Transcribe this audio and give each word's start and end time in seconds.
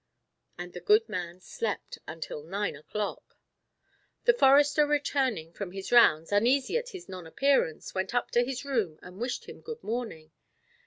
And 0.57 0.73
the 0.73 0.79
good 0.79 1.07
man 1.07 1.41
slept 1.41 1.99
until 2.07 2.41
nine 2.41 2.75
o'clock. 2.75 3.37
The 4.23 4.33
forester 4.33 4.87
returning 4.87 5.53
from 5.53 5.73
his 5.73 5.91
rounds, 5.91 6.31
uneasy 6.31 6.75
at 6.75 6.89
his 6.89 7.07
non 7.07 7.27
appearance, 7.27 7.93
went 7.93 8.15
up 8.15 8.31
to 8.31 8.43
his 8.43 8.65
room 8.65 8.97
and 9.03 9.21
wished 9.21 9.45
him 9.45 9.61
good 9.61 9.83
morning. 9.83 10.31